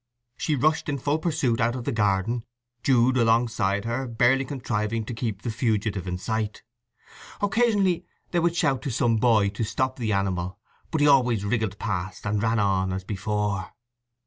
She 0.35 0.55
rushed 0.55 0.89
in 0.89 0.97
full 0.97 1.19
pursuit 1.19 1.61
out 1.61 1.75
of 1.75 1.83
the 1.83 1.91
garden, 1.91 2.43
Jude 2.81 3.17
alongside 3.17 3.85
her, 3.85 4.07
barely 4.07 4.43
contriving 4.43 5.05
to 5.05 5.13
keep 5.13 5.43
the 5.43 5.51
fugitive 5.51 6.07
in 6.07 6.17
sight. 6.17 6.63
Occasionally 7.39 8.07
they 8.31 8.39
would 8.39 8.55
shout 8.55 8.81
to 8.81 8.89
some 8.89 9.17
boy 9.17 9.49
to 9.49 9.63
stop 9.63 9.97
the 9.97 10.11
animal, 10.11 10.57
but 10.89 11.01
he 11.01 11.07
always 11.07 11.45
wriggled 11.45 11.77
past 11.77 12.25
and 12.25 12.41
ran 12.41 12.57
on 12.57 12.91
as 12.91 13.03
before. 13.03 13.73